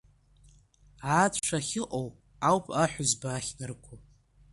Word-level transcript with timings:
Ацә 1.21 1.51
ахьыҟоу 1.57 2.07
ауп 2.49 2.65
аҳәызба 2.81 3.27
ахьнарго. 3.37 3.95